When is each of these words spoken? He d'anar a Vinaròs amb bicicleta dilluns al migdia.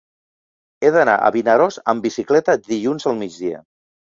He 0.87 0.91
d'anar 0.95 1.17
a 1.17 1.29
Vinaròs 1.35 1.79
amb 1.93 2.07
bicicleta 2.07 2.59
dilluns 2.73 3.07
al 3.13 3.21
migdia. 3.25 3.63